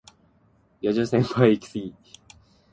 [0.81, 1.93] 野獣先輩イキスギ